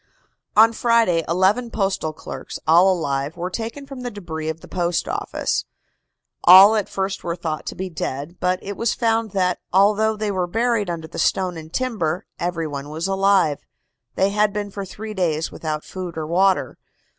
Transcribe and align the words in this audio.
On 0.57 0.73
Friday 0.73 1.23
eleven 1.27 1.69
postal 1.69 2.11
clerks, 2.11 2.59
all 2.65 2.91
alive, 2.91 3.37
were 3.37 3.51
taken 3.51 3.85
from 3.85 4.01
the 4.01 4.09
debris 4.09 4.49
of 4.49 4.61
the 4.61 4.67
Post 4.67 5.07
Office. 5.07 5.65
All 6.43 6.75
at 6.75 6.89
first 6.89 7.23
were 7.23 7.35
thought 7.35 7.67
to 7.67 7.75
be 7.75 7.87
dead, 7.87 8.37
but 8.39 8.57
it 8.63 8.75
was 8.75 8.95
found 8.95 9.29
that, 9.33 9.59
although 9.71 10.17
they 10.17 10.31
were 10.31 10.47
buried 10.47 10.89
under 10.89 11.07
the 11.07 11.19
stone 11.19 11.55
and 11.55 11.71
timber, 11.71 12.25
every 12.39 12.65
one 12.65 12.89
was 12.89 13.05
alive. 13.07 13.59
They 14.15 14.31
had 14.31 14.51
been 14.51 14.71
for 14.71 14.85
three 14.85 15.13
days 15.13 15.51
without 15.51 15.83
food 15.83 16.17
or 16.17 16.25
water. 16.25 16.79